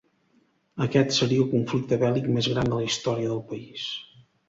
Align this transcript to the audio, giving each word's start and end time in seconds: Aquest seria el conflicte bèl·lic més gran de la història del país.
Aquest 0.85 1.13
seria 1.17 1.45
el 1.45 1.53
conflicte 1.53 2.01
bèl·lic 2.07 2.33
més 2.39 2.53
gran 2.57 2.75
de 2.75 2.83
la 2.83 2.91
història 2.91 3.33
del 3.37 3.47
país. 3.55 3.91